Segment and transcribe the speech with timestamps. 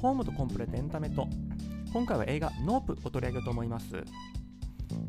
[0.00, 1.28] ホームとコンプレとエンタメと。
[1.92, 4.02] 今回は映画ノープを取り上げようと思います。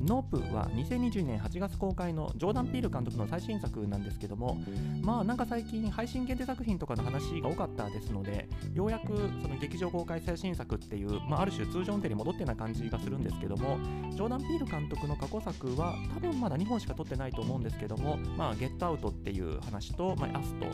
[0.01, 4.61] ノープは2022年8月公開のジョーダン・ピール監督の最新作なんですけども
[5.01, 13.77] まあなんか最近配信限定作品とかの話が多かったですのでようやくその劇場公開最新作っていう、まあ、ある種通常運転に戻ったな感じがするんですけども
[14.11, 20.65] ジョーダン・ピール監督の過去作は多分まだ2本しか撮ってないと思うんですけどもまあゲットアウトっていう話と、まあ、アスト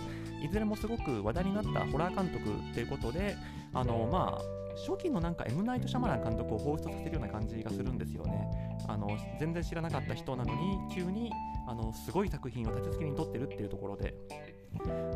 [0.43, 3.35] いずれもすごく話題になったホラー監督っていうことで
[3.73, 5.63] あのまあ初期のなんか M.
[5.63, 8.47] ナイト・シャマラン監督を放出させるような感じがするんですよね。
[8.87, 9.09] あの
[9.39, 11.31] 全然知らなかった人なのに急に
[11.67, 14.13] あのすごい作品を立て付けに撮ってるっていうところで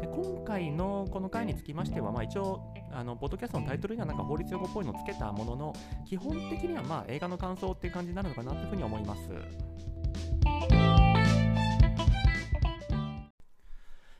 [0.01, 5.73] で今回のこの回につきましては、まあ、一応あのポッドキャストのタイトルにはなんか法律用語っぽいのをつけたものの
[6.05, 9.21] 基本的にはまあ映画の感想っていう感じになるのかなというふうに思います。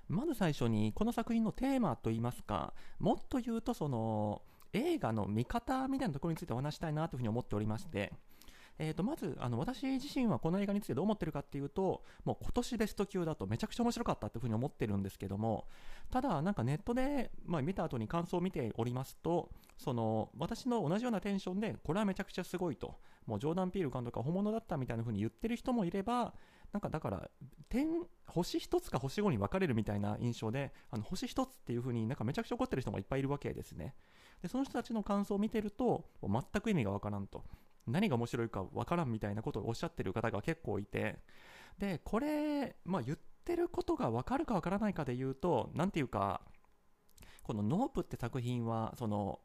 [0.08, 4.42] まず最初にこの作品のテーマといいますかもっと言うとその
[4.74, 8.14] 映画の見方みたいなところについてお話したいなというふうに思っておりまして、
[8.80, 15.68] えー、とまずあの私自身はこの映画についてどう思ってるかっていうともう今年ベスト級だとめちゃくちゃ面白かったというふうに思ってるんですけども
[16.10, 22.96] ただなんかネットで、まあ、見た後に感想を見ておりますとその私の同じようなテンションでこれはめちゃくちゃすごいと
[23.28, 26.34] もうジョーダン・ピール監督は本物だったみたいな風に言ってる人もいれば
[26.74, 27.30] なんかだから
[27.70, 27.88] 点
[28.26, 33.94] 星1つか星5に分かれるみたいな印象であの星1つっていう風になんかめちゃくちゃ怒ってる人もいっぱいいるわけですね。
[34.42, 37.44] でその人たちの感想を見てると全く意味がわからんと。
[37.88, 41.20] 何が面白いかわからんみたいなことをおっしゃってる方が結構いて。
[41.78, 46.42] でこれ、まあ、言ってることがわかるかわからないかで言うと何ていうか
[47.44, 49.40] この「ノープ」って作品はその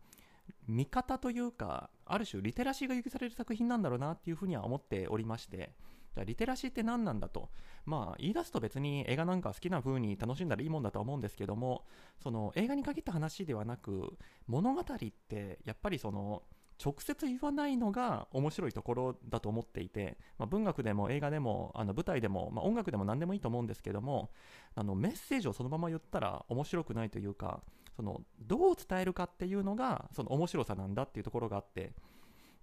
[0.66, 5.72] 見方というかある種リテラシーが許される作品なんだろうなっていうふうには思っておりまして。
[6.16, 7.50] じゃあリテラシーって何なんだと。
[7.84, 11.84] まあ言い出すと別に映画なんか好きな風に楽しんだらいいもんだとは思うんですけども
[12.20, 14.16] その映画に限った話ではなく
[14.48, 14.84] 物語っ
[15.28, 16.42] てやっぱりその
[16.84, 24.30] 直接言わないのが面白いところだと思っていて、まあ、文学でも映画でもあの舞台でも、まあ、音楽でも何でもいいと思うんですけども
[24.74, 27.60] あのメッセージをそのまま言ったら面白くないというか
[27.94, 31.92] そのどう伝えるかっていうのがその面白さなんだっていうところがあって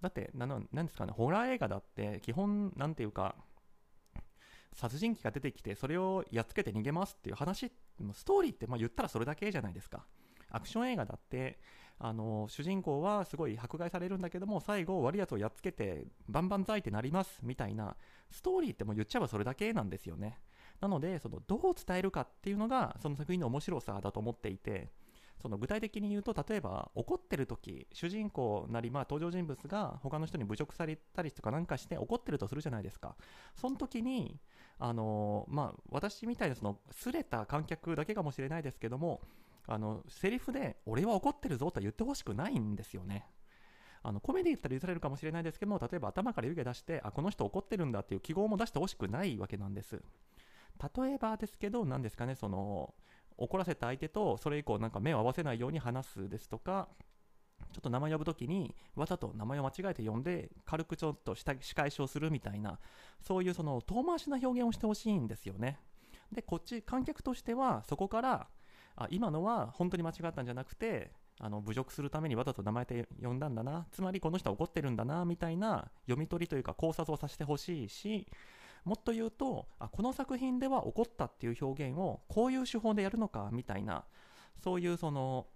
[0.00, 3.36] だって何ですかねホラー映画だって基本なんていうか
[4.72, 7.72] 殺人鬼が出てきてそれをやっつけて逃げますっていう話
[8.12, 10.04] ストーリーってまあ言ったらそれだけじゃないですか。
[10.50, 11.58] アクション映画だって
[11.98, 17.96] あの主人公はすごい迫害されるんだけども最後悪いやつをやっつけてバンバンザイってなりますみたいな
[18.30, 20.40] ストーリーってもう言っちゃえばそれだけなんですよね。
[20.80, 24.90] なのでそのどう伝えるかっていうのがその作品の面白さだと思っていて
[25.44, 33.14] その具体的に言うと例えば怒ってる時主人公なりまあ登場人物が他の人に侮辱されたりとかなんかして怒ってるとするじゃないですか。
[33.54, 34.40] その時に
[34.78, 39.20] あのまあ私みたいなそのすれた観客だけかもしれないですけども
[39.66, 43.26] あのセリフで俺は怒ってるぞとは言ってほしくないんですよね。
[44.02, 50.00] あのコメディ言ったら許されるかもしれないですけども例えば頭から湯気出してあこの人怒ってるんだっていう記号も出してほしくないわけなんです。
[50.96, 52.94] 例えばですけど何ですかねその
[53.36, 56.88] 怒らせた相手とそれ以降なんか目を合わせないように話すですとか
[57.72, 62.78] ちょっと名前呼ぶときにわざと名前を間違えて呼んで軽くちょっと仕返しをするみたいな
[63.20, 65.78] そういうその遠回しな表現をしてほしいんですよね。
[66.32, 68.48] でこっち観客としてはそこから
[68.96, 78.28] あ今のは本当に間違ったんじゃなくてあの侮辱するためにわざと名前で呼んだんだなつまりこの人は怒ってるんだなみたいな読み取りというか考察をさせてほしいし
[78.84, 84.04] もっと言うとあこの作品では怒ったっていう表現をこういう手法でやるのかみたいな
[84.62, 85.46] そういうその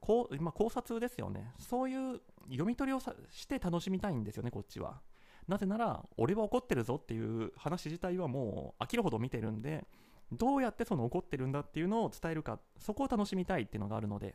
[0.00, 1.52] こう、まあ、考察ですよね。
[1.58, 5.00] そういう読み取りをして楽しみたいんですよねこっちは。
[5.48, 9.86] なぜなら俺は怒ってるぞっていう話自体はもう飽きるほど見てるんで
[10.32, 14.34] どうやってその怒ってるんだっていうのを伝えるかそこを楽しみたいっていうのがあるので。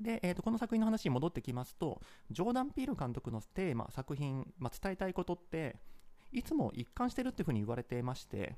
[0.00, 5.76] で、えー、とこの作品の話に戻ってきますとジョーダン・ピール監督のテーマ作品、まあ、伝えたいことって
[6.34, 8.56] いつも一貫してるっていうふうに言われてまして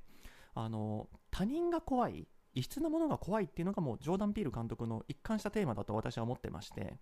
[0.55, 6.97] あの他人が怖い異質なものが怖いっていうのがもうジョーダン・ピール監督の一貫したテーマだと私は思ってまして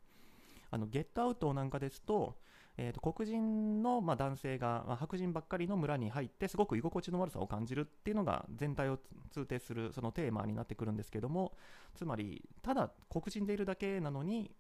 [0.73, 2.37] あのゲットアウトなんかですと,、
[2.77, 8.99] えー、と黒人の、まあ、男性が、まあ、白人ばっかりの村に入ってすごく居心地の悪さを感じるっていうのが全体を
[9.31, 11.53] 通底するそのテーマになってくるんですけども
[11.95, 14.51] つまりただ黒人でいるだけなのに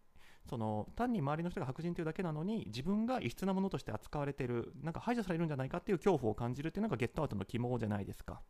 [0.49, 8.41] その単に周りの人が白人というだけなのに自分が異質なものとして扱われているなんか排除されるんじゃないかっていう恐怖を感じるっていうのがゲットアウトの肝じゃないですか。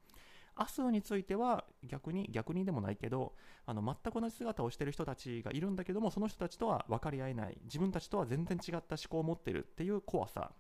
[0.57, 3.35] アスについては逆に逆にでもないけど
[3.67, 10.53] あの全く同じ姿をしている人たちがいるんだけどもその人たちとは分かり合えない自分たちとは全然違った思考を持ってるっていう怖さ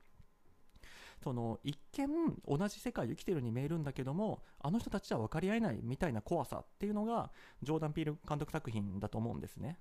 [1.23, 2.09] その一見
[2.47, 7.31] 同じ世界を生きてるに見えるんだけどもあの人たちは分かり合えないみたいな怖さっていうのが
[7.63, 9.79] ジョーダン・ピール監督作品だと思うんですね。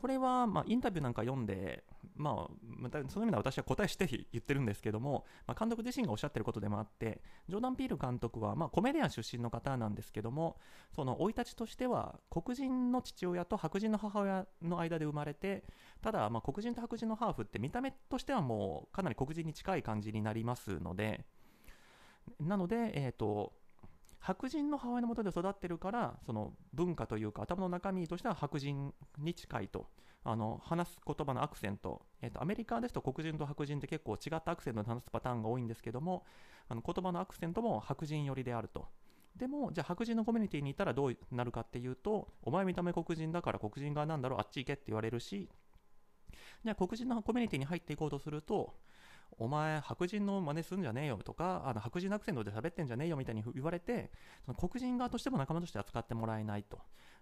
[0.00, 1.84] これは、ま、インタビューなんか読んで、
[2.16, 7.20] まあ、その意味では私は答えして言ってるんですけども、まあ、監督自身がおっしゃってることでもあって、
[7.50, 10.56] ジョーダン・ピール監督は、まあ、コメディアン出身の方なんですけども、
[10.96, 15.64] その生い立ちとしては、黒人の父親と白人の母親の間で生まれて、
[16.00, 21.26] ただ、ま、黒人と白人のハーフって見た目としてはもうかなり黒人に近い感じになりますので、
[22.40, 23.52] なので、えっ、ー、と、
[24.20, 29.86] 白人の母親のもとで育ってるからその文化というか頭の中身としては白人に近いと。
[30.22, 36.26] あの話す言葉のアクセント、えーと、アメリカですと黒人と白人って結構違ったアクセントで話すパターンが多いんですけども
[36.68, 38.86] あの言葉のアクセントも白人寄りであると。
[39.36, 45.48] でもじゃあ白人のコミュニティにいたらどうなるかっていうとお前見た目黒人だから黒人側なんだろうあっち行けって言われるし
[46.64, 48.74] じゃあ黒人のコミュニティに入っていこうとすると
[49.38, 54.10] お前白人の真似すんじゃねえよとかあの白人アクセントで喋ってんじゃねえよみたいに言われて
[54.44, 56.78] その黒人側としても仲間として扱ってもらえないと。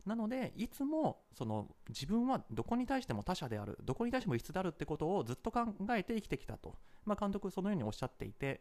[0.07, 8.61] なのでいつもその自分はどこに対しても他者であるどこに対しても異質であるってことをずっと考えて生きてきたと、まあ、監督そのようにおっしゃっていて。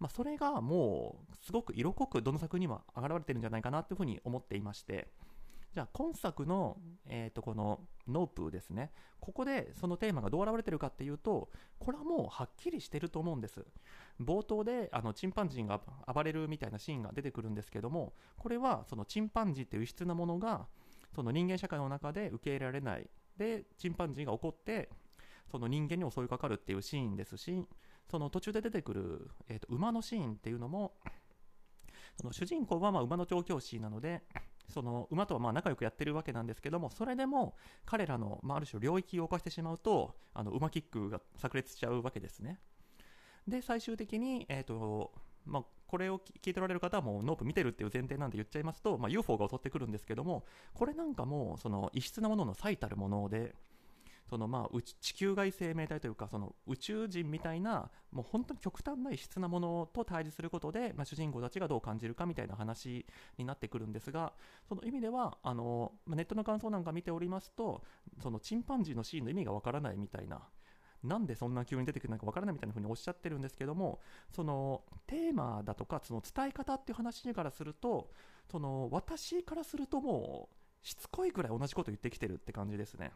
[0.00, 5.08] まあ、それがもうすごく色濃くどの作品にも現れてるんじゃないかなというふうに思っていまして。
[5.74, 6.76] じゃあ今作の、
[7.06, 8.92] えー、とこのノープですね。
[9.18, 11.50] ここでそのテーマがどう現れてるかっていうと
[11.80, 13.64] これはもうはっきりしてると思うんです。
[14.20, 20.68] 冒頭であのチンパンジーが暴れるみたいなシーンが出てくるんですけどもこれはそのチンパンジーっていう異質なものが
[21.12, 23.10] その人間社会の中で受け入れられない。
[23.36, 24.90] でチンパンジーが怒って
[25.50, 27.66] その人間に襲いかかるっていうシーンですし
[28.08, 30.94] その途中で出てくる、えー、と馬のシーンっていうのも
[32.20, 34.22] その主人公はま馬の調教師なので
[34.68, 42.60] その馬とはまあ仲良くやってるわけなんですけどもそれでも彼らの、まあ、ある種領域を犯してしまうとあの馬キックが炸裂しちゃうわけですね。
[43.46, 45.12] で最終的に、えーと
[45.44, 53.54] まあ、これを聞いておられる方はもうノープ見てるっていう前提なんで言っちゃいますと、まあ、UFO が襲ってくるんですけどもこれなんかもその異質なものの最たるもので
[54.34, 63.06] そのまあ地球外生命体というかその宇宙人みたいなもう本当に極端な異質なものと対峙することで、まあ、主人公たちがどう感じるかみたいな話
[63.38, 64.32] になってくるんですが
[64.68, 67.84] その意味ではあのネットの感想なんか見ておりますと
[68.20, 70.40] そのチンパンジーのシーンの意味がわからないみたいな
[71.04, 74.00] なんでそんな急に出てくるのかわからないみたいな風におっしゃってるんですけども
[74.34, 78.10] そのテーマだとかその伝え方っていう話からすると
[78.50, 83.12] その私からするともうしつこいくらい同じこと言ってきてるって感じですね。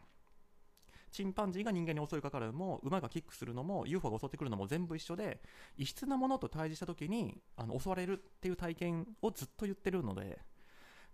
[1.11, 5.41] チンパンジーが人間に襲いかかるのも馬がキックするのも UFO が襲ってくるのも全部一緒で
[5.77, 10.39] 異質なものと対峙した時にあの襲われるっていう体験をずっと言ってるので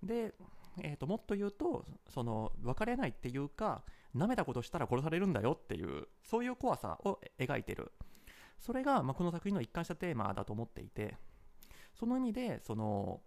[0.04, 0.34] で、
[0.82, 3.84] えー、ともっと言うとその別れないっていうか
[4.16, 7.92] 舐めたことしたら殺されるんだよっていうそういう怖さを描いてる。
[8.58, 11.18] それが、まあ、この作品の一貫したテーマだと思っていて
[11.94, 13.22] その意味でその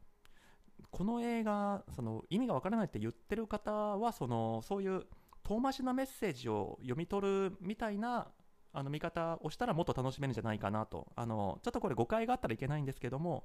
[0.90, 5.04] この映画その意味がわからないって言ってる方はそのそういう
[5.48, 8.28] 遠回しなメッセージを読み取るみたいな
[8.74, 11.10] あの見方をしたらもっと楽しめるんじゃないかなと。
[11.16, 13.44] あのちょっとこれ誤解があったらいけないんですけども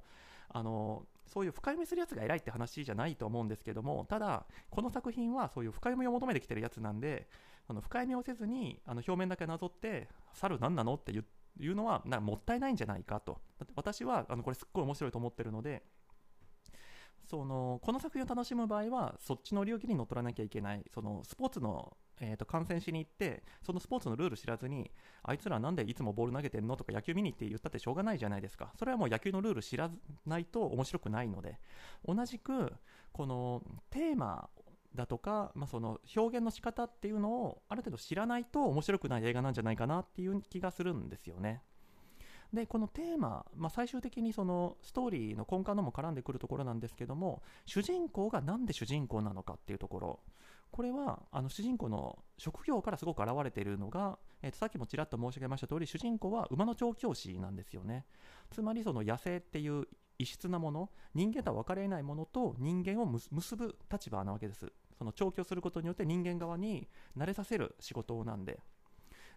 [0.50, 7.26] あのそういう深読みするやつが偉いって話じゃないと思うんですけどもただこの作品はそういう深読みを求めてきてるやつなんで
[7.66, 13.40] あの深読みをせずにあの表面だけなぞって猿何なのっていうのはなもったいないんじゃないかと。
[13.76, 15.82] 私はあのこれすっごい面白いと思ってるので
[17.34, 20.84] そのこの作品を楽しむ場合はそっちの領域に乗っ取らなきゃいけない。
[20.94, 24.92] そのスポーツの、えーと、観戦しに行ってそのスポーツのルール知らずに
[25.24, 28.72] あいつらなんでいつもボール投げてんのとか野球見に行って言ったってしょうがないじゃないですか。
[28.78, 29.90] それはもう野球のルール知ら
[30.26, 31.58] ないと面白くないので。
[32.06, 32.72] 同じく
[33.12, 34.48] このテーマ
[34.94, 41.62] だとか、まあ、その表現の仕方っていうのをある程度知らないと面白くない映画なんじゃないかなっていう気がするんですよね。
[42.54, 50.20] でこのテーマ、まあ、最終的にそのストーリーの根幹のも絡んでくるところなんですけども主人公が何で主人公なのかっていうところ。
[50.70, 58.04] これはあの主人公の職業からすごく表れているのが、えー、とさっきもちらっと申し上げました通り主人公は馬の調教師なんですよね。
[58.50, 59.86] つまりその野生っていう
[60.18, 64.72] 異質なもの人間とは分かりえないものと人間を結ぶ立場なわけです。
[64.98, 68.58] その調教することによって人間側に慣れさせる仕事なんで。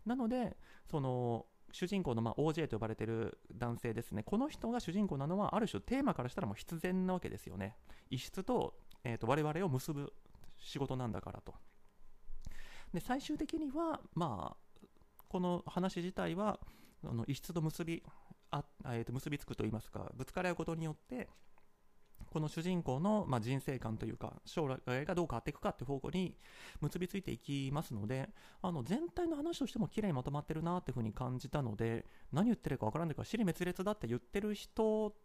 [0.08, 0.58] なので
[0.90, 7.76] その主人公のま OJ と呼ばれてる男性ですね、この人が主人公なのは、ある種テーマからしたらもう必然なわけですよね。
[8.10, 10.14] 異質と,、えーと、我々を結ぶ
[10.58, 11.54] 仕事なんだからと。
[12.94, 14.88] で最終的には、まあ、
[15.28, 16.60] この話自体は、
[17.04, 18.02] あの異質と結び
[18.52, 21.30] あ、えー、と結びつくといいますか、ぶつかり合うことによって、
[22.38, 26.38] この主人公の、まあ、人生観というか将来がどう変わっていくかっていう方向に
[26.82, 28.30] 結びついていきますので
[28.62, 35.16] あの全体の話としても綺麗にまとまってるなっていうふうに感じたので何言ってるかわからないから尻滅裂だって言ってる人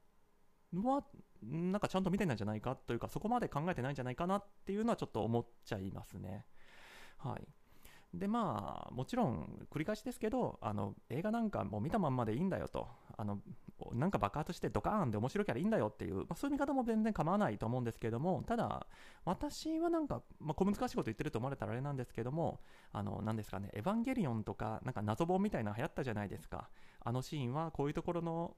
[0.73, 1.05] は
[1.43, 6.47] なんかちゃんと見てないんじゃないかというかそこまで考えてないんじゃないかなっていうのはちょっと思っちゃいますね。
[7.19, 7.47] はい
[8.15, 12.87] でまあもちろん繰り返しですけどあの映画なんかもう見たまんまでいいんだよと。
[13.17, 13.39] あの
[13.95, 18.87] なんか爆発してドカーンで面白きゃいいんだよっていう、まあ、そういう見方も全然構わないと思うんですけどもただ
[19.25, 22.61] 私はなんか、まあ、小難しいこと言ってると思われたらあれなんですけども
[22.93, 26.69] あの何ですかねエヴァンゲリオンとかなんか謎本みたいなの流行ったじゃないですか。
[27.05, 28.55] あのシーンはこういうところの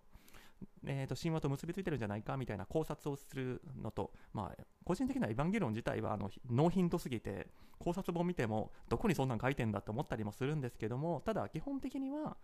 [0.87, 12.37] えー、と神話と結びついてるんじゃないかみたいな考察をするのと、まあ、個人的なエヴァンゲリオン自体はあのノーヒントすぎて考察本見てもどこにそんなん書いてんだって思ったりもするんですけどもただ基本的には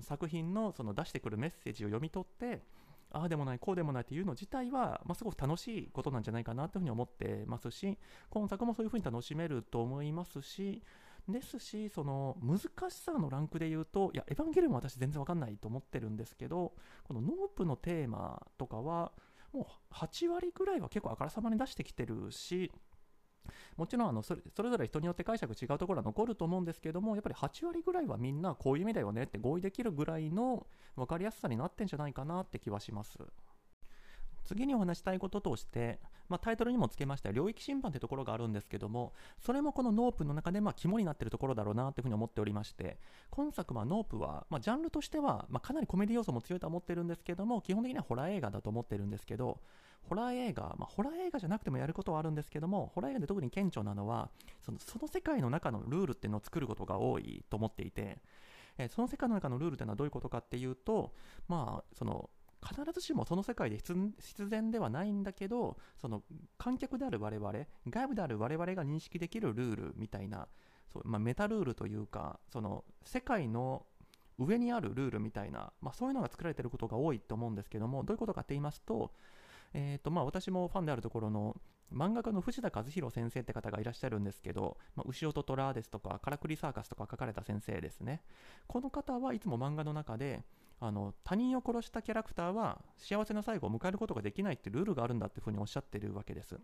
[0.00, 2.62] 作品のその出してくるメッセージを読み取って
[3.14, 7.96] ああでもないこうでもないっていうの自体は、まあ、すごく楽しいことなんじゃないかなというふうに思ってますし
[8.28, 10.82] 今作もそういうふうに楽しめると思いますし
[11.28, 19.12] ですし、その難しさのランクで言うと、いや、エヴァンゲリオンは私全然わかんないと思ってるんですけど、このノープのテーマとかは、
[19.52, 22.70] もう8割ぐらいは結構あからさまに出してきてるし、
[23.76, 30.66] もちろんあのそれそれぞれ人によって解釈違うところは残ると思うんですけどもやっぱり8割ぐらいはみんなこういう意味だよねって合意できるぐらいの
[30.96, 33.18] 分かりやすさになってんじゃないかなって気はします。
[34.44, 35.98] 次にお話したいこととして、
[36.28, 42.98] まあ、タイトルにもつけました領域侵犯というところがあるんですけどもそれもこのノープの中でまあ肝になっているところだろうなというふうに思っておりまして
[43.30, 49.58] 今作はノープは、まあ、ジャンルとしては、まあ、かなりコメディ要素も強いと思ってるんですけども基本的にはホラー映画だと思ってるんですけど
[50.08, 54.30] ホラー映画、まあ、ホラー映画じゃなくてもやることはあるんですけどもホラー映画で特に顕著なのは
[54.64, 58.18] そのその世界の中のルールっていうのを作ることが多いと思っていて
[58.78, 61.12] えその世界の中のルールというのはどういうことかっていうと、
[61.48, 62.28] まあ、その
[62.66, 66.22] 必ずしもその世界で必然ではないんだけどその
[66.56, 67.52] 観客である我々
[67.88, 70.48] 外部である我々が認識できるルールみたいな
[70.92, 73.84] そう、まあ、メタルールというかその世界の
[74.38, 79.12] 上にあるルールみたいな、まあ、そういうのが作られていることが多いと思うんですけどもどういうことかって言いますと,、
[79.74, 81.56] えーとまあ、私もファンであるところの
[81.92, 88.22] 漫画家の藤田和弘先生って方がいらっしゃるんですけど、まあ、牛音虎ですとか、カラクリサーカスとか書かれた先生ですね。
[88.66, 90.42] この方はいつも漫画の中で、
[90.80, 96.58] あの他人を殺したキャラクターは幸せな最後を迎えることができないってルールがあるんだっていうふうにおっしゃってるわけです。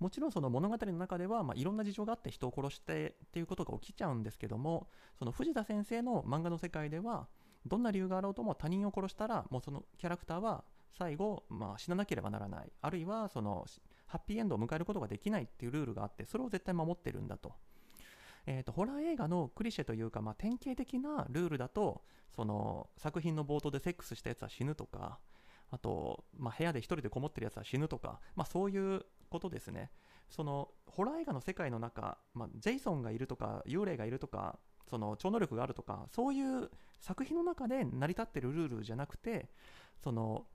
[0.00, 4.88] もちろんその物語の中では、まあ、いろんな事情があって人を殺してっていうことが起きちゃうんですけども
[5.18, 7.28] その藤田先生の漫画の世界では
[7.64, 10.64] どんな理由があろうとも他人を殺したらもうそのキャラクターは
[10.98, 13.66] 最後、まあ、死ななければならないあるいはその
[14.06, 17.52] ハッピーエンドを迎えることができないっていうルールがあってそれを絶対守ってるんだと。
[18.46, 22.02] えーと、ホラー映画のクリシェというか、まあ、典型的なルールだと
[22.34, 25.18] その作品の冒頭でセックスしたやつは死ぬとか
[25.70, 29.90] あと、まあ、部屋で1人でこもってるやつは死ぬとか、まあ、そういうことですね。
[30.30, 34.58] そのホラー映画の世界の中、まあ、ジェイソンがいるとか幽霊がいるとか
[34.88, 36.70] その超能力があるとかそういう
[37.00, 39.50] 作品の中で成り立ってるルールじゃなくて
[40.02, 40.46] その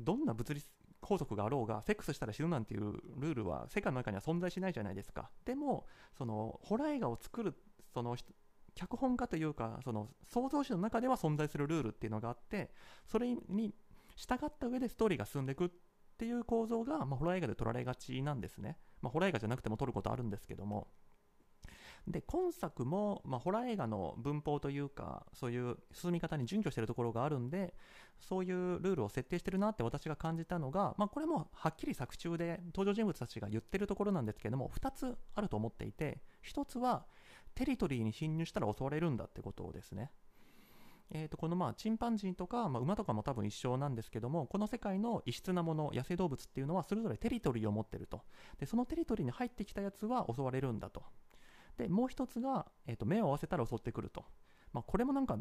[0.00, 0.62] どんな物理
[1.02, 5.30] 法則があろうがセックスしたら死ぬなんていうルールは世界の中には存在しないじゃないですか。
[5.44, 7.54] でもそのホラー映画を作る
[7.92, 8.16] その
[8.74, 12.70] 脚本家というかその創造主の中では存在するルールっていうのがあって
[13.06, 13.74] それに
[14.16, 15.70] 従った上でストーリーが進んでいくっ
[16.18, 20.88] ていう構造が、まあ、ホラー映画で撮られがちなんですね、まあ、ホラー映画じゃなくても撮ることあるんですけども。
[22.06, 27.74] で今作も、まあ、ホラー映画の文法というかそういう進み方に準拠してるところがあるんで
[28.18, 37.06] そういうルールを設定してるなって私が感じたのが、まあ、これもはっきり作中で登場人物たちが言ってるところなんですけども2つあると思っていて1つは
[37.54, 40.10] テリトリーに侵入したら襲われるんだってことですね。
[41.12, 48.22] えー、とこのまあチンパンジーとか、まあ、馬とかも多分一緒なんですけどもこの世界の異質なもの野生動物っていうのはそれぞれテリトリーを持ってると
[48.58, 51.02] でそのテリトリーに入ってきたやつは襲われるんだと
[51.80, 54.22] でもう一つが、えー、と目を合わせたら襲ってくると、
[54.74, 55.38] まあ、これもなんか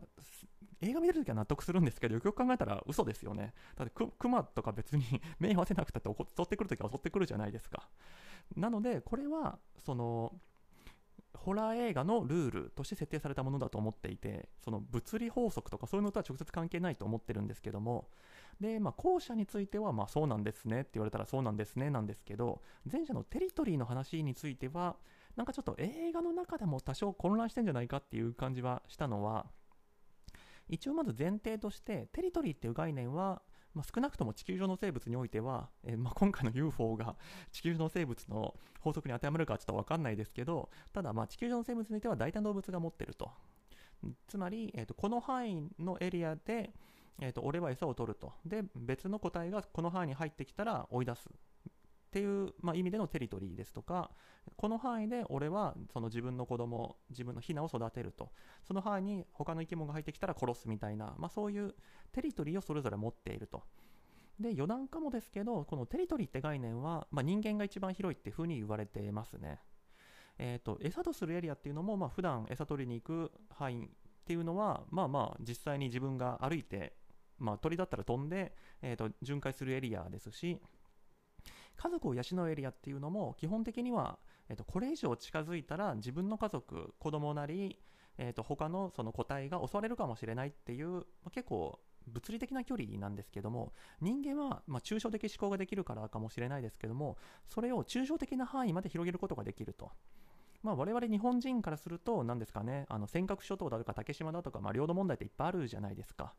[0.81, 3.53] 映画見るときは納得するんですけどよくよく考えたら嘘ですよね。
[3.75, 5.03] だってクマとか別に
[5.37, 7.89] 目合わせなくたって襲ってくるときは襲ってくるじゃないですか。
[8.55, 10.39] なのでこれはその
[11.33, 18.07] ホラー映画のルールとして設定されたものだと思っていてその物理法則とかそういうのとは直接関係ないと思ってるんですけども。
[18.61, 24.95] で、まあ、後者についてはまあそうなんですねって言われたらそうなんですねなんですけど前者のテリトリーの話については
[25.39, 29.45] なんかちょっと映画の中でも多少混乱してんじゃないかっていう感じはしたのは
[30.67, 33.41] 一応まず前提としてテリトリーっていう概念は
[33.73, 37.15] まあ、少なくとも地球上の生物においては、えー、まあ、今回の UFO が
[37.53, 43.31] 地球上の生物の法則に当てはまるかはちょっと分かんないですけどただまあ地球上の生物においては大体動物が持ってると。
[44.27, 46.73] つまり、えー、とこの範囲のエリアで、
[47.19, 48.33] えー、と俺は餌を取ると。
[48.43, 51.29] で別の個体がこの範囲に入ってきたら追い出す。
[52.09, 54.09] っていう、まあ、意味でのテリトリーですとか
[54.55, 58.31] この範囲で俺はその自分の子供自分のヒナを育てると。
[58.63, 61.75] その範囲に他の生き物が入ってきたら殺すみたいな、まあ、そういう
[62.11, 63.63] テリトリーをそれぞれ持っていると。
[64.39, 69.59] で余談かもですけどこのテリトリーって概念は、まあ、人間が一番広いっていうふうに言われてますね。
[70.39, 73.89] えーと、餌とするエリアっていうのも、まあ普段餌取りに行く範囲っ
[74.25, 76.93] ていうのは、まあまあ実際に自分が歩いて、
[77.37, 80.59] まあ、鳥だったら飛んで、えーと、巡回するエリアですし、
[81.79, 84.19] 家族を養うエリアっていうのも基本的には、
[84.49, 87.79] えーと、これ以上近づいたら自分の家族、子供なり、
[88.17, 93.71] えー、と他のその個体が襲われるかもしれないっていう、まあ、結構物理的な距離なんですけども
[94.01, 97.17] 人間はま抽象的思考ができるからかもしれないですけども
[97.47, 99.91] それを抽象的な範囲まで広げることができると。
[100.61, 106.33] まあ、我々日本人からすると、何ですかね、あの尖閣諸島だとか竹島だとか、まあ、領土問題っていっぱいあるじゃないですか。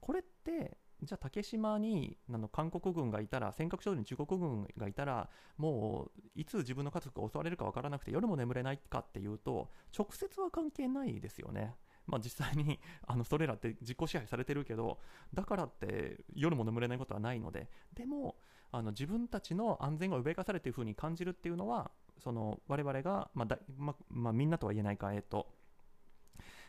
[0.00, 11.74] これって、じゃあ竹島にあの韓国軍がいたら、尖閣諸島に中国軍がいたら、もういつ自分の家族が襲われるか分からなくて夜も眠れないかっていうと、直接は関係ないですよね。
[12.06, 15.00] まあ、実際にあのそれらって自己支配されてるけど
[15.34, 18.36] だからって夜も眠れないことはないのででも
[18.70, 25.48] あの自分たちの安全が脅かされているふうに感じるっていうのはその我々が、まあだままあ、みんなとは言えないか、えっ、ー、と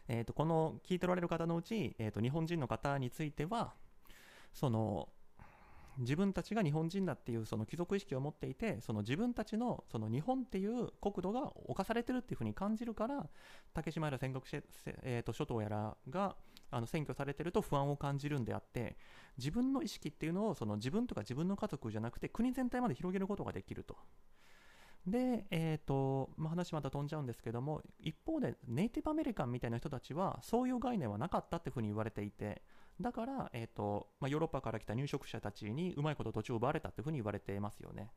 [0.09, 3.73] えーと、この聞いておられる方のうち、えーと、日本人の方については
[4.57, 5.09] その
[5.99, 13.27] 自分たちが日本人だっていうその貴族意識を持っていてその自分たちのその日本っていう国土が侵されてるっていうふうに感じるから
[13.73, 14.43] 竹島やら戦国、
[15.03, 16.35] えーと諸島やらが
[16.69, 18.97] あの占拠されてると不安を感じるんであって
[19.37, 23.95] 自分の意識っていうのをその自分とか自分の家族じゃなくて国全体まで広げることができると。
[25.05, 32.61] で、えーとまあ、話また飛んじゃうんですけども一方でネイティブアメリカンみたいな人たちはそういう概念はなかったっていうふうに言われていて
[32.99, 38.11] だから、えーとまあ、ヨーロッパから来た入植者たちにうまいこと土地を奪われたというふうに言われていますよね。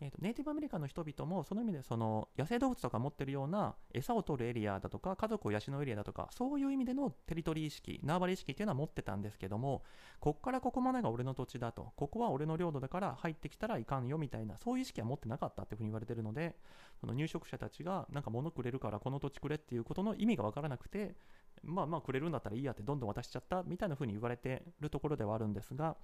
[0.00, 9.82] えーと、ネイティブアメリカの人々もその意味でその野生動物とか持ってるような餌を取るエリアだとか家族を養うエリアだとかそういう意味でのテリトリー意識縄張り意識っていうのは持ってたんですけども
[10.20, 16.56] こっからここまでが俺の土地だとここは俺の領土だから入ってきたらいかんよみたいなそういう意識は持ってなかったっていうふうに言われてるので
[17.00, 21.14] その入植者たちがなんか物くれるからこの土地くれっていうことの意味が分からなくて
[21.62, 25.96] まあまあくれるんだったらいいやってどんどん渡しちゃったみたいなふうに言われてるところではあるんですが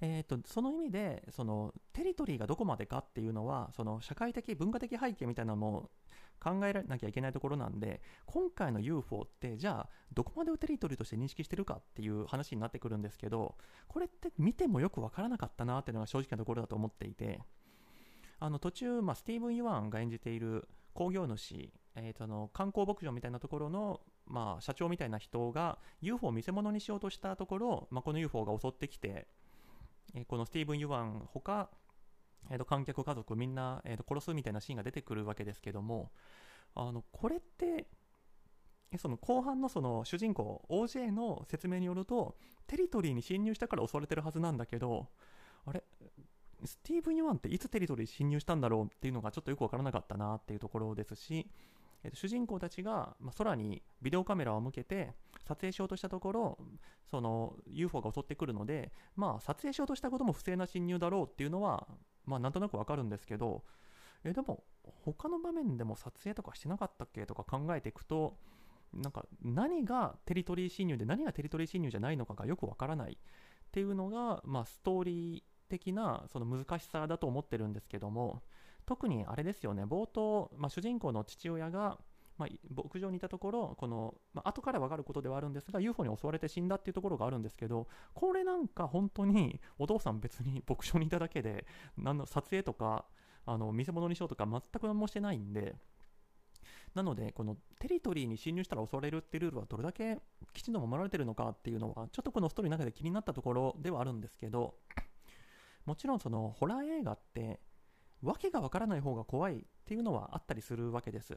[0.00, 5.90] えーと、その意味でそのテリトリーがどこまでかっていうのはその社会的文化的背景みたいなのも
[6.40, 13.56] 考えられなきゃいけないところなんで今回の UFO ってじゃあどこまでをテリトリーとして認識してるかっていう話になってくるんですけど
[13.88, 17.40] これって見てもよく分からなかったなっていうのが正直なところだと思っていて
[18.40, 29.26] あの途中、まあ、スティーブン・ユワンが演じている興行主、えー、との観光牧場みたいなところの、まあ、社長みたいな人が UFO を見せ物にしようとしたところ、まあ、この UFO が襲ってきて
[30.14, 31.70] えこのスティーブン・ユワンほか、
[32.50, 36.10] えー、と観客家族みんな、えー、と殺すみたいなシーンが出てくるわけですけども
[36.74, 37.86] あのこれって
[38.96, 45.08] その後半のその主人公 OJ の説明によるとテリトリーに侵入したから襲われてるはずなんだけど
[45.66, 45.84] あれ
[46.64, 51.46] スティーブン・ユワンっていつテリトリーに侵入したんだろうっていうのがちょっとよくわからなかったなっていうところですし、
[52.04, 55.14] えー、と主人公たちが、まあ、空にビデオカメラを向けて
[55.46, 56.58] 撮影しようとしたところ
[57.10, 61.86] その UFO が襲ってくるので、まあ、撮影しようとしたことも不正な侵入だろうっていうのは、
[62.26, 63.62] まあ、なんとなくわかるんですけど
[64.24, 68.36] えでも他の場面でも撮影とかしてなかったっけとか考えていくと
[68.92, 73.18] なんか何がテリトリー侵入で何がテリトリー侵入じゃないのかがよくわからない。
[73.68, 78.42] っていうのが、まあ、ストーリー的なその難しさだと思ってるんですけども
[78.88, 79.84] 特にあれですよね。
[79.84, 81.98] 冒頭、まあ、主人公の父親が
[82.38, 93.04] まあ、牧場にいたところ、この、まあ、後から分かることではあるんですが、UFO に襲われて死んだっていうところがあるんですけど、これなんか本当にお父さん別に 牧場にいただけで、何の撮影とか、
[93.44, 95.74] あの見せ物にしようとか全く何もしてないんで、
[96.94, 100.20] なので、このテリトリーに侵入したら襲われるっていうルールはどれだけ
[100.52, 104.76] きちんと守られてるのかっていうのは、ちょっとこのストーリーの中で気になったところではあるんですけど、
[105.86, 107.60] もちろんそのホラー映画って、
[108.22, 111.36] 訳がわからない方が怖いっていうのはあったりするわけです。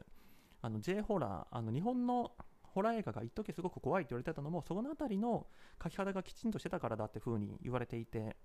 [0.60, 5.46] あの J ホラーあの日本のホラー映画が一時すごく怖いって言われてたのもその辺りの
[5.82, 8.36] 書き方がきちんとしてたからだって風に言われていて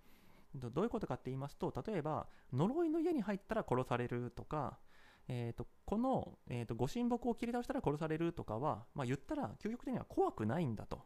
[0.55, 4.79] どういうことかって言いますと例えば呪いの家に入ったら殺されるとか
[5.29, 11.01] えーと、この、えーと、ご神木を切り倒したら殺されるとかは、まあ、言ったら究極的には怖くないんだと。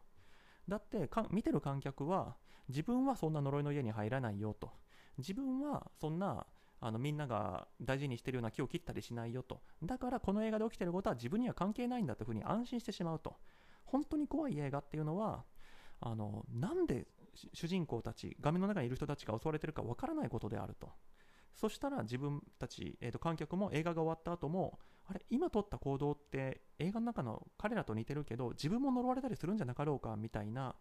[0.68, 2.36] だって見てる観客は
[2.68, 4.70] 自分はそんな呪いの家に入らないよと。
[5.18, 6.46] 自分はそんな
[6.84, 9.60] あのみんなが大事にしてるような木を切ったりしないよと。
[9.84, 13.36] だからこの映画で起きてることは自分には関係ないんだというふうに安心してしまうと。
[13.84, 15.44] 本当に怖い映画っていうのは
[16.00, 17.06] あのなんで
[17.54, 20.90] 主人公たち画面の中にいる人たちが襲われてるかわからないことであると。
[21.54, 30.74] そしたら自分たち、えー、と観客も映画が終わった後もあれ今撮った行動って映画の中の彼らと似てるけど自分も呪われたりするんじゃなかろうかみたいな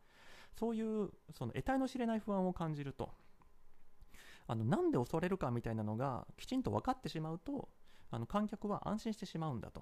[0.57, 3.11] そういうその得体の知れない不安を感じると。
[4.51, 7.69] あのなんで襲われるかみたいなのがきちんと分かってしまうと
[8.09, 9.81] あの観客は安心してしまうんだと。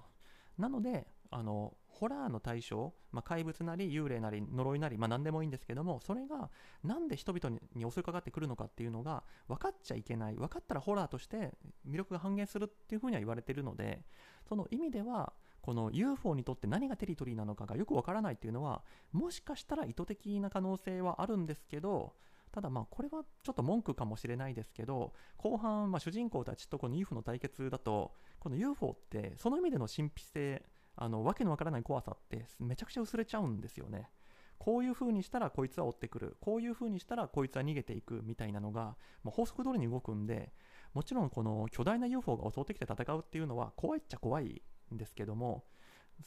[0.58, 6.50] なので、あのホラーの対象、まあ、怪物なり幽霊なり呪いなり、まあ、何でもいいんですけどもそれが
[6.82, 11.52] なんで人々に襲いかかってくるのかっていうのが分かっちゃいけない分かったらホラーとして
[11.88, 14.00] 魅力が半減するっていうふうには言われてるので
[14.48, 22.14] その意味ではこの UFO にとって何がテリトリーなのかがよく分からないっていうのはもしかしたら意図的な可能性はあるんですけど
[22.52, 30.62] ただまあこれはちょっと文句かもしれないですけど後半ま主人公たちとこの UFO の対決だとこの UFO ってその意味での神秘性
[30.96, 34.10] あのわけのわからない怖さってめちゃくちゃ薄れちゃうんですよね。
[34.58, 36.36] こういう風にしたらこいつは追ってくる。
[36.40, 40.52] こういう風にしたらこいつは逃げていくみたいなのがもう法則通りに動くんで
[40.92, 45.64] もちろんこの巨大な UFO が襲ってきて戦うっていうのは怖いっちゃ怖いんですけども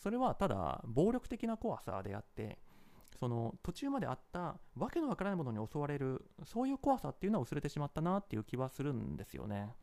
[0.02, 2.58] それはただ暴力的な怖さであって
[3.20, 9.74] その途中まであったわけのわからないものに襲われるそういう怖さっていうのは薄れてしまったなっていう気はするんですよね。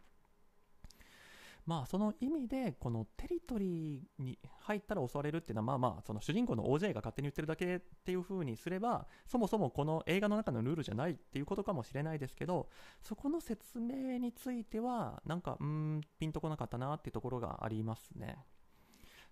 [1.67, 12.69] まあその意味でこのテリトリーに入ったら襲われるっていうのはまあまあその主人公の OJ が勝手に言ってるだけっていう風にすればそもそもこの映画の中のルールじゃないっていうことかもしれないですけど
[13.03, 18.39] そこの説明についてはなんかうんピンとこなかったなっていうところがありますね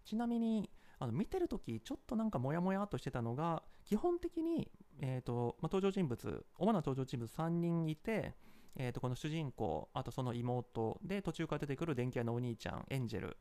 [0.05, 8.35] ちなみにあの見てるとき、ちょっとなんかモヤモヤっとしてたのが、基本的に、えーとまあ、登場人物、主な登場人物3人いて、
[8.77, 13.37] えー、とこの主人公、あとその妹で、途中から出てくる電気屋のお兄ちゃん、エンジェル、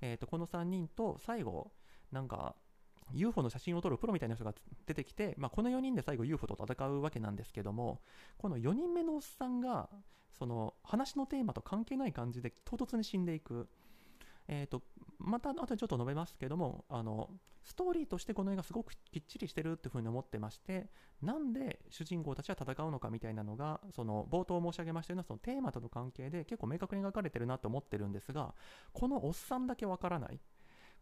[0.00, 1.72] えー、とこの3人と最後、
[2.12, 2.56] なんか
[3.12, 4.54] UFO の写真を撮るプロみたいな人が
[4.86, 8.00] 出てきて、まあ、この4人で最後 UFO と戦うわけなんですけども、
[8.36, 9.88] この4人目のおっさんが、
[10.38, 13.68] その話のテーマと関係ない感じで唐突に死んでいく。
[14.50, 14.82] えーと、
[15.18, 17.30] また後でちょっと述べますけどもあの
[17.64, 20.86] ストーリーとしてこの映画すごくきっちりしてるっていうふうに思ってまして
[21.20, 28.54] なんで主人公たちは戦うのかみたいなのがその冒頭申し上げましたようなそのテーマとの関係で結構明確に描かれてるなと思ってるんですが
[28.92, 30.40] このおっさんだけわからない。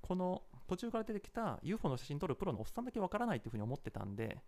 [0.02, 4.38] この途中から出てきた UFO の写真撮るプロのおっさんだけわからないっていうふうに思ってたんで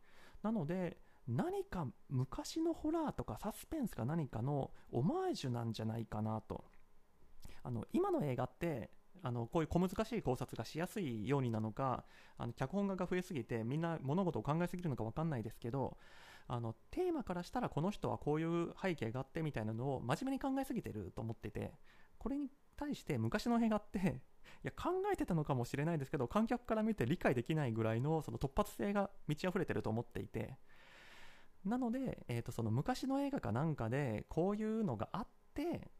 [0.42, 6.64] なので何か昔のホラーとかサスペンスか何かのオマージュなんじゃないかなと。
[7.64, 8.90] あの今の映画って
[9.22, 12.04] あのこういう小難しい考察がしやすいようになのか
[12.37, 15.96] あの脚本家が増えすぎてみんな物事を考えすぎるのか分かんないですけど
[16.46, 21.72] あのテーマからしたらこの人はこういう背景があってみたいなのを真面目に考えすぎてると思ってて
[22.18, 23.98] これに対して昔の映画って
[24.64, 30.57] いや考えてたのかもしれないですけど観客から見て理解できないぐらいのその突発性が満ち溢れてると思っていて
[31.64, 35.90] なので、えー、とその昔の映画かなんかでこういうのがあって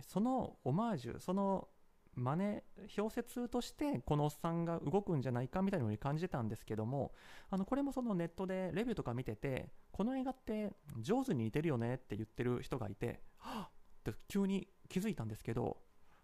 [0.00, 1.68] そのオマージュその
[2.16, 2.62] 真似
[2.98, 7.12] 表説としてこのおっさんが動くんじゃないかみたいなのに感じてたんですけども
[7.50, 13.68] あのこれもそのネットでレビューとか見ててこの映画って上手に似てるよねって言ってる人がいては
[14.06, 14.10] っ！
[14.10, 15.78] って急に気づいたんですけど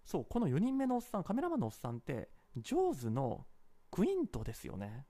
[0.05, 3.47] そうこの4人目のおっさんカメラマンのおっさんってジョーズの
[3.91, 5.07] クイントですよね。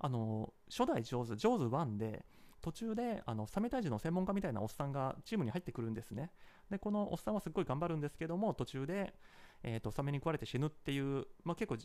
[0.00, 2.24] あの初代ジョーズジョーズ1で
[2.60, 6.30] 途中であのサメ退治の専門家みたいなおっさんがチームに入ってくるんですね。
[6.70, 9.14] でこのおっさんはすっごい頑張るんですけども途中で、
[9.62, 11.76] えーと、サメに食われて死ぬっていう、まあ、結構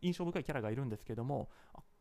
[0.00, 1.50] 印象深いキャラがいるんですけども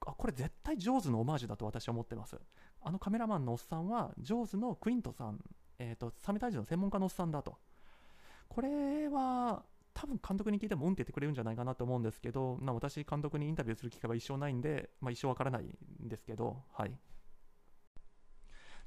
[0.05, 2.37] あこれ絶対ジョーズのオマージュだと私は思ってます
[2.81, 5.39] あのカメラマンのおっさんはジョーズのクイントさん、
[5.77, 7.57] えーと、サメ退治の専門家のおっさんだと
[8.47, 16.91] これは多分監督に聞いてもうんって言ってくれるんじゃないかなと思うんですけど、な私、監督にインタビューする機会は一生ないんで、まあ、一生わからないんですけど、はい。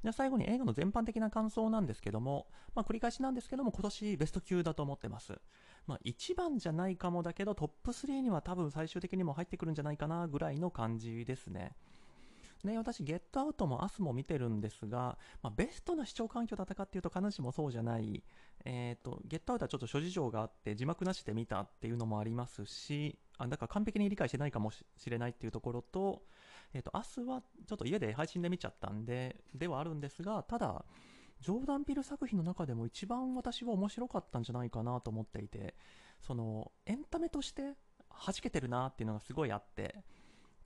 [0.05, 5.33] じゃあ最後に映画の全般的な感想なんですけども、まあ、繰り返しなんですけども、今年ベスト級だと思ってます。
[5.87, 11.73] まあ、1番じゃないかもだけど、トップ3には多分最終的にも入ってくるんじゃないかなぐらいの感じですね。
[12.65, 18.23] ね、私、ゲットアウトもアスも見てるんですが、まあ、ベストな視聴環境だったかっていうと必ずしもそうじゃない、
[18.67, 26.23] えっ、ー、と、ゲットアウトはちょっと諸事情があって字幕なしで見たっていうのもありますし、あだから完璧に理解してないかもしれないっていうところと、
[26.75, 30.85] えっ、ー、と、明日はちょっと家で配信で見ちゃったんで、ではあるんですが、ただ、
[31.41, 35.75] ジョーダン・ピル作品の中でも一番私は面白かったんじゃないかなと思っていて、
[36.21, 40.05] その、エンタメとして弾けてるなっていうのがすごいあって、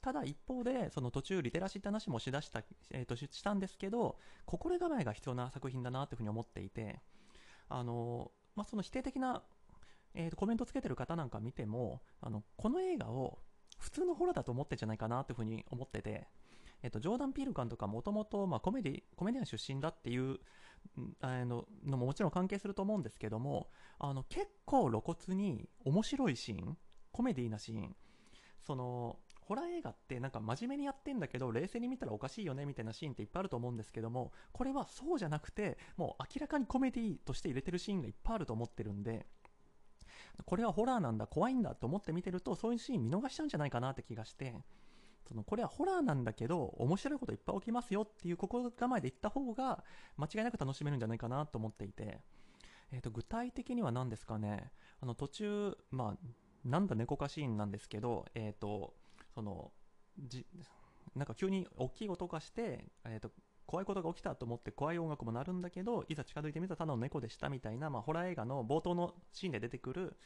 [0.00, 4.16] ただ一方で、その途中リテラシーって話もしだした、えー、としたんですけど、
[4.46, 7.00] 心構えが必要な作品だなというふうに思っていて、
[7.68, 9.42] あの、まあ、その否定的な、
[10.14, 13.40] えー、とコメントつけてる方なんか見ても、あの、この映画を
[13.78, 16.26] 普通のホラーだと思ってんじゃないかなというふうに思ってて、
[16.82, 20.38] えっと、ジョーダン・ピール監とかもともと、コメディ、コメディアン出身だっていう
[21.20, 26.76] あののももちろん関係すると思うんですけども、あの、結構露骨に面白いシーン、
[27.10, 27.96] コメディーなシーン、
[28.60, 39.26] その、ホラー映画ってなんか真面目にやってんだけど冷静に見たらおかしいよねみたいなシーンっていっぱいあると思うんですけどもこれはそうじゃなくてもう明らかにコメディとして入れてるシーンがいっぱいあると思ってるんで
[40.44, 44.54] これはホラーなんだ怖いんだと思って見てるとそういうシーン見逃しちゃうんじゃないかなって気がして。
[45.28, 49.84] そのこれはホラーなんだけど面白いこといっぱい起きますよっていう心構えで言った方が
[50.16, 52.20] 間違いなく楽しめるんじゃないかなと思っていて、
[52.92, 54.72] えー、と具体的には何ですかね。
[55.02, 56.28] あの途中まあ
[56.64, 58.94] なんだ猫かシーンなんですけどえっ、ー、と
[59.34, 59.70] その
[60.18, 60.46] じ
[61.14, 63.30] なんか急に大きい音がして、えーと
[63.68, 70.16] 怖いことが起きたと思って怖い音楽も鳴るんだけどいざ近づいてみたらただの猫でしたみたいな、まあ、ホラー映画の冒頭のシーンで出てくる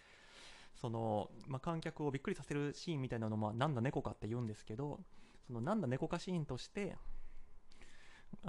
[0.81, 5.01] その、まあ、観客をびっくりさせるシーンみたいなのもなんだ猫かって言うんですけど
[5.49, 6.97] そのなんだ猫かシーンとして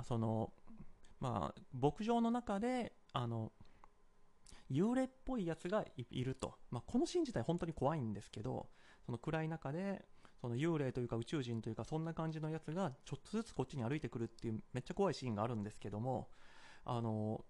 [0.08, 0.54] その
[1.20, 3.52] まあ牧場の中であの
[4.72, 8.68] 幽霊っぽいやつがいると、まあ、このシーン自体本当に怖いんですけど
[9.06, 10.06] その暗い中で
[10.44, 16.28] その幽霊というか宇宙人というかそんな感じのやつがちょっとずつこっちに歩いてくるっていうめっちゃ怖いシーンがあるんですけども
[16.84, 17.46] あの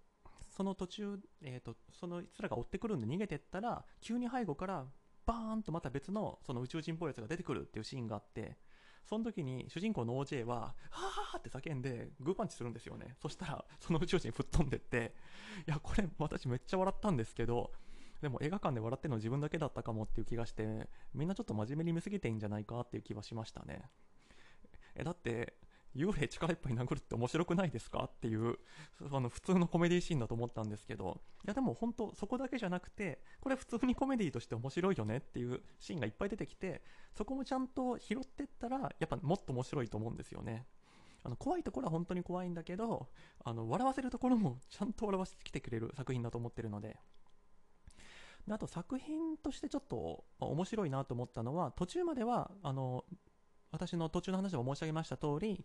[0.56, 4.84] その途中、えーと、そのいつらが追ってくるんで逃げてったら急に背後から
[5.26, 8.56] バーンとまた別のその宇宙人っぽいやつが出てくるっていうシーンがあって
[9.04, 13.16] その時に主人公の OJ は「はーって叫んでグーパンチするんですよね。
[13.20, 15.16] そしたらその宇宙人吹っ飛んでって
[15.66, 17.72] いやこれ私めっちゃ笑ったんですけど
[18.22, 23.82] でも映画館で笑ってるの自分だけだったかもっていう気がしてみんなちょっと真面目に見すぎていいんじゃないかっていう気はしましたね。
[24.94, 25.54] えだって
[25.96, 28.58] 幽霊力いっぱい殴るって面白くないですかっていう
[29.12, 36.82] あの普通のコメディーシーンだと思ったんですけどいやでも本当そこだけじゃなくてこれ普通にコメディとして面白いよねっていうシーンがいっぱい出てきて
[37.16, 40.66] そこもちゃんと拾ってったらやっぱもっと面白いと思うんですよね。
[41.26, 43.08] あの怖いところは本当に怖いんだけど
[43.42, 46.98] あの笑わせるところもちゃんと笑わせてきてくれる作品だと思ってるので
[48.46, 53.04] であと作品としてちょっと、面白いなと思ったのは途中まではあの
[53.70, 55.64] 私の途中の話でも申し上げました通り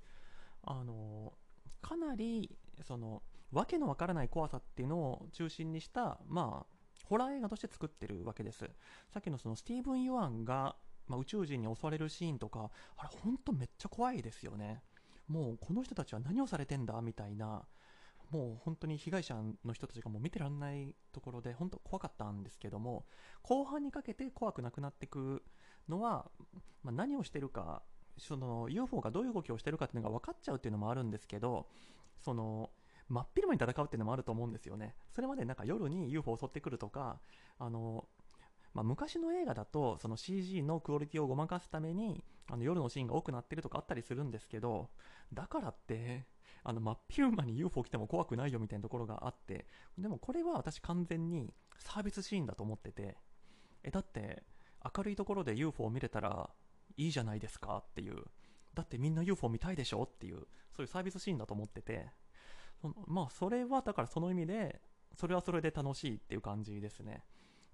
[0.63, 1.33] あの
[1.81, 8.69] かなりそのわけのわからない怖さっていうのを中心にしたまあホラー映画として作ってるわけです。
[9.11, 10.75] さっきのそのスティーブン・ユアンが、
[11.07, 14.83] まあ、宇宙人に襲われるシーンとかあれほんとめっちゃ怖いですよね。
[15.27, 17.63] もうこの人たちは何をされてんだみたいな
[18.31, 23.05] もう本当に被害者の人たちがもう見てらんないところで本当怖かったんですけども
[23.41, 25.43] 後半にかけて怖くなくなっていく
[25.87, 26.29] のは、
[26.83, 27.81] まあ、何をしてるか
[28.17, 31.67] その UFO がどういう動きをしてるかっていうのが分かっちゃうっていうのもあるんですけど
[32.23, 32.69] その
[33.07, 34.93] 真っ昼間に戦うっていうのもあると思うんですよね。
[35.15, 37.19] それまでなんか夜に UFO を襲ってくるとか
[37.57, 38.05] あの
[38.73, 44.89] まあ、昔の映画だとその CG のクオリティをごまかすためにあの夜のシーンが多くなってるとかあったりするんですけど
[45.33, 46.25] だからって
[46.63, 49.65] あの真っ昼間に UFO 来ても怖くないよみたいなところがあって
[49.97, 53.17] でもこれは私完全にサービスシーンだと思ってて
[53.83, 54.43] えだって
[54.95, 56.49] 明るいところで UFO を見れたら
[56.97, 58.23] いいじゃないですかっていう。
[58.73, 62.07] だってみんな UFO 見たいでしょっていうそういうサービスシーンだと思ってて。
[63.07, 64.81] まあそれはだからその意味で
[65.13, 67.25] それはそれで楽しいっていう感じですね。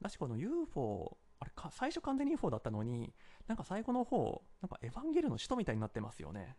[0.01, 3.13] だしこの UFO あれか最初完全に UFO だったのに
[3.47, 6.57] なんか最後の方なんかエヴァンゲルの使徒みたいになってますよね。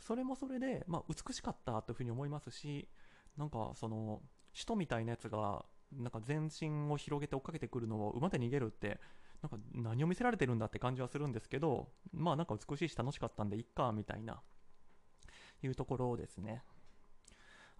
[0.00, 2.88] それもそれで、まあ、美しかったというふうに思いますし
[3.36, 4.22] なんかその
[4.54, 8.98] 使徒みたいなやつがなんか全身を広げて追っかけてくるのを馬で逃げるって
[9.42, 14.40] なんか何を見せられてるんだって感じはするんですけどまあなんか美しいし楽しかったんでいっかみたいな
[15.62, 16.62] いうところですね。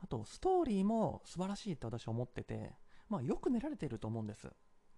[0.02, 2.72] あとストーリーも素晴らしいと私は思ってて
[3.08, 4.50] まあよく練られてると思うんです。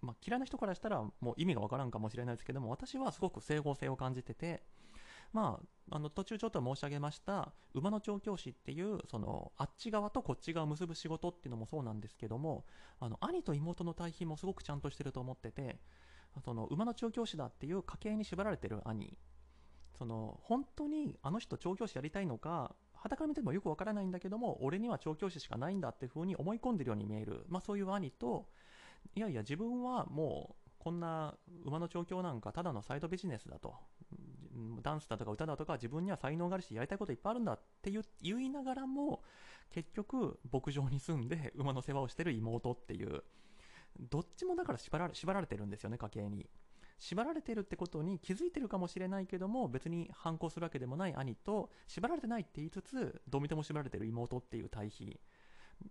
[0.03, 4.61] まあ、嫌いな人からしたらもう意味がわからんかもしれないですけども私はすごく整合性を感じてて
[5.31, 12.65] まあ、あの途中ちょっと申し上げました馬の調教師っていうそのあっち側とこっち側を結ぶ仕事っていうのもそうなんですけども
[12.99, 15.79] あの兄と妹の対比もすごくちゃんとしてると思ってて
[16.45, 19.17] その馬の調教師だっていう家系に縛られてる兄
[19.97, 28.45] その本当にあの人調教師やりたいのか肌から見てもよくわからないんだけども俺には調教師しかないんだっていう風に思い込んでるように見える、まあ、そういう兄と
[29.15, 31.35] いやいや自分はもうこんな
[31.65, 33.73] 馬の調教なんかただのサイドビジネスだと。
[34.83, 39.23] ダンスだとか歌だとか自分には才能があるしやりたいこといっぱいあるんだって言いながらも
[39.71, 43.23] 結局牧場に住んで馬の世話をしてる妹っていう
[43.99, 46.47] どっちもだから縛られ縛られてるんですよね家計に。
[46.99, 55.19] 縛られてるってことに気づいてるかもしれないけども別に反抗するわけでもない兄と縛られてないって言いつつどう見ても縛られてる妹っていう対比。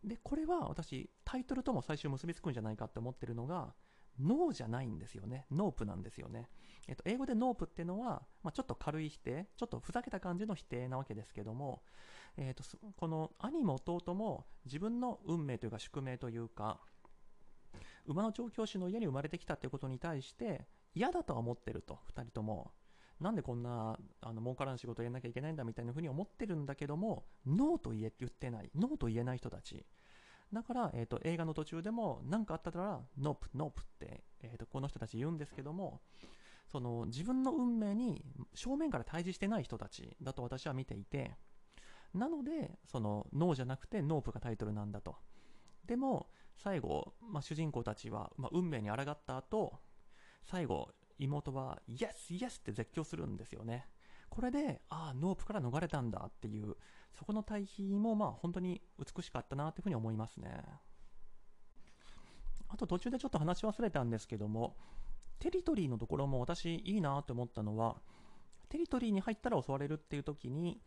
[0.05, 3.75] でこれは私タイトルとも最終結びつくんじゃないかって思ってるのが
[4.21, 5.47] No じゃないんですよね。
[5.51, 6.49] Nope なんですよね。
[6.89, 11.83] えっと、英語で Nope っていうのは、まあ、ちょっと軽い否定、ちょっとふざけた感じの否定なわけですけども、
[12.37, 12.65] えっと、
[12.97, 16.81] この兄も妹も自分の運命というか宿命というか、
[18.07, 22.73] 馬の調教師の家に生まれてきたっていうことに対して嫌だとは思ってると、2人とも。
[23.23, 29.87] なんでこんなあの儲からん仕事をやんなきゃいけないんだみたいなふうに思ってるんだけども、 No と言え言ってない、 No と言えない人たち。
[30.53, 36.03] だから、えーと、映画の途中でも何かあったら nope nope って、えーと、この人たち言うんですけども
[36.71, 38.23] その自分の運命に
[38.55, 41.33] 正面から対峙してない人たちだと私は見ていて
[42.15, 45.17] なのでその No じゃなくて Nope がタイトルなんだと
[45.87, 49.81] でも最後、まあ、主人公たちは、まあ、運命に抗った後
[50.45, 53.89] 最後妹は「イエスイエス!」って絶叫するんですよね
[54.29, 56.77] これでああ Nope から逃れたんだっていう
[57.13, 60.65] そこの対比もまあ本当に美しかったなというふうに思いますね
[62.69, 64.77] あと途中でちょっと話し忘れたんですけども
[65.39, 67.97] テリトリーのところも私いいなと思ったのは
[68.71, 70.81] テリトリーに入ったら襲われるっていう時に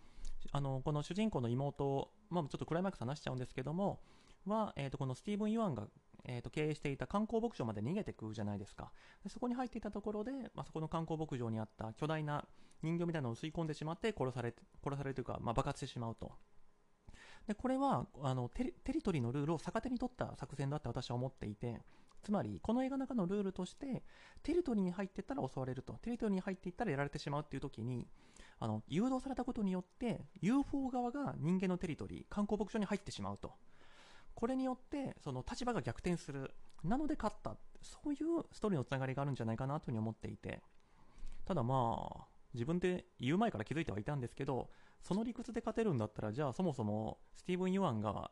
[0.51, 3.99] あのこの主人公の妹、まあ、ちょっとクライマックス話しちゃうんですけども
[4.47, 5.87] は、えー、とこのスティーブン・ユアンが
[6.27, 8.91] えー、と経営していた観光牧場まで逃げてくじゃないですか。
[9.23, 12.45] でそこに入っていたところで、まあ、そこの観光牧場にあった巨大な
[12.81, 16.31] 人形みたいなのを吸い込んでしまって殺され殺されるというか、まあ、爆発してしまうと。
[17.47, 21.79] でこれはあのテリトリーのルールを逆手に取った作戦だって私は思っていて
[22.23, 24.03] つまりこの映画の中のルールとして
[24.41, 25.93] テリトリーに入っていったら襲われると。
[26.01, 28.07] テリトリーに入っていったらやられてしまうっていう時に
[28.59, 33.53] あの誘導されたことによって UFO 側が人間のテリトリー観光牧場に入ってしまうと。
[34.35, 36.51] これによってその立場が逆転する。
[36.83, 37.57] なので勝った。
[37.81, 40.61] そういうストーリーのつながりがあるんじゃないかなというふうに思っていて。
[41.45, 44.69] ただまあ自分で言う前から気づいてはいたんですけど
[45.01, 48.31] その理屈で勝てるんだったらじゃあそもそもスティーブン・ユアンが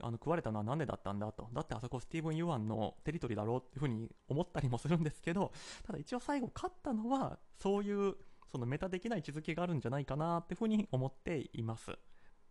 [0.00, 1.48] あの食われたのは何でだったんだと。
[1.52, 5.52] だってあそこスティーブン・ユアンのテリトリーだろうっていうふうに思ったりもするんですけど
[5.84, 8.14] ただ一応最後勝ったのはそういう
[8.50, 11.90] そのメタ的な位置づけがあるんじゃないかなっていうふうに思っています。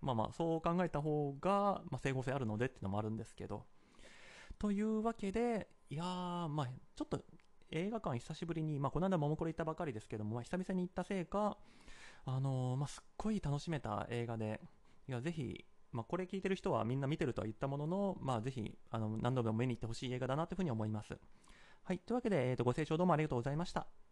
[0.03, 3.63] まあまあそう考えた方が、まあ、整合性あるのでっていうのもあるんですけど
[4.59, 7.23] というわけでいやーまあちょっと
[7.71, 11.57] 映画館久しぶりに、まあ、この間ももこれ行ったばかりですけども、まあ、久々に行ったせいか
[12.25, 14.61] あのー、まあ、すっごい楽しめた映画で
[15.07, 21.15] いやぜひまあ、これ聞いてる人はみんな見てるとは言ったものの、まあ、ぜひあの何度でも見に行ってほしい映画だなというふうに思います。
[21.83, 24.02] はい、というわけで、えーとご清聴どうもありがとうございました。